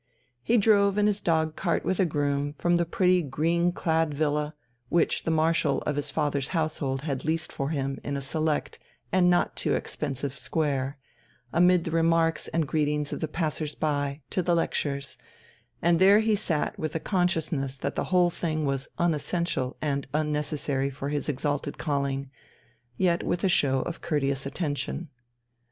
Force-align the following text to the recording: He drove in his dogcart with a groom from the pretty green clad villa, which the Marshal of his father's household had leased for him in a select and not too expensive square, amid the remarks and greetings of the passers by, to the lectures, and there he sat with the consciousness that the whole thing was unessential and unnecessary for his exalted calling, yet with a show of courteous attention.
He 0.41 0.57
drove 0.57 0.97
in 0.97 1.05
his 1.05 1.21
dogcart 1.21 1.85
with 1.85 1.99
a 1.99 2.05
groom 2.07 2.53
from 2.57 2.77
the 2.77 2.87
pretty 2.87 3.21
green 3.21 3.71
clad 3.71 4.15
villa, 4.15 4.55
which 4.89 5.25
the 5.25 5.29
Marshal 5.29 5.79
of 5.83 5.95
his 5.95 6.09
father's 6.09 6.47
household 6.57 7.01
had 7.01 7.23
leased 7.23 7.51
for 7.51 7.69
him 7.69 7.99
in 8.03 8.17
a 8.17 8.21
select 8.23 8.79
and 9.11 9.29
not 9.29 9.55
too 9.55 9.75
expensive 9.75 10.35
square, 10.35 10.97
amid 11.53 11.83
the 11.83 11.91
remarks 11.91 12.47
and 12.47 12.67
greetings 12.67 13.13
of 13.13 13.19
the 13.19 13.27
passers 13.27 13.75
by, 13.75 14.23
to 14.31 14.41
the 14.41 14.55
lectures, 14.55 15.17
and 15.83 15.99
there 15.99 16.17
he 16.17 16.33
sat 16.35 16.79
with 16.79 16.93
the 16.93 16.99
consciousness 16.99 17.77
that 17.77 17.93
the 17.93 18.05
whole 18.05 18.31
thing 18.31 18.65
was 18.65 18.87
unessential 18.97 19.77
and 19.83 20.07
unnecessary 20.15 20.89
for 20.89 21.09
his 21.09 21.29
exalted 21.29 21.77
calling, 21.77 22.31
yet 22.97 23.21
with 23.21 23.43
a 23.43 23.47
show 23.49 23.81
of 23.83 24.01
courteous 24.01 24.47
attention. 24.47 25.09